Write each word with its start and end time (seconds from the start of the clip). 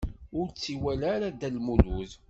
Ur 0.39 0.45
tt-iwala 0.49 1.05
ara 1.15 1.27
Dda 1.33 1.49
Lmulud. 1.55 2.11